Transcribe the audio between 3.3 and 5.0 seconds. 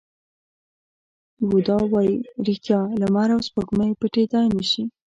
او سپوږمۍ پټېدای نه شي.